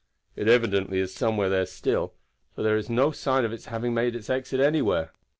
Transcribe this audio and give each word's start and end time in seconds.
It 0.35 0.47
evidently 0.47 0.97
is 0.97 1.13
somewhere 1.13 1.47
there 1.47 1.67
still, 1.67 2.15
for 2.55 2.63
there 2.63 2.75
is 2.75 2.89
no 2.89 3.11
sign 3.11 3.45
of 3.45 3.53
its 3.53 3.65
having 3.65 3.93
made 3.93 4.15
its 4.15 4.31
exit 4.31 4.59
anywhere. 4.59 5.11